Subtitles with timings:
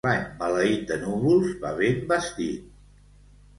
[0.05, 2.67] L'any maleït de núvols va ben vestit.